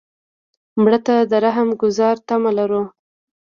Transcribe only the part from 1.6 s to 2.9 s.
ګذار تمه لرو